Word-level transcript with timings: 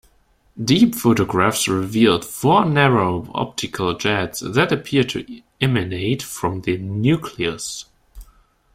Deep 0.59 0.95
photographs 0.95 1.67
revealed 1.67 2.25
four 2.25 2.65
narrow 2.65 3.29
optical 3.35 3.93
jets 3.95 4.39
that 4.39 4.71
appear 4.71 5.03
to 5.03 5.43
emanate 5.61 6.23
from 6.23 6.61
the 6.61 6.75
nucleus. 6.79 7.85